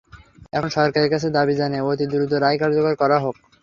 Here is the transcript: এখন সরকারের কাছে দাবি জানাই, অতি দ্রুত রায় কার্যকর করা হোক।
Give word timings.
এখন 0.53 0.69
সরকারের 0.77 1.09
কাছে 1.13 1.27
দাবি 1.37 1.53
জানাই, 1.59 1.81
অতি 1.83 2.05
দ্রুত 2.07 2.31
রায় 2.35 2.57
কার্যকর 2.61 2.93
করা 3.01 3.17
হোক। 3.23 3.35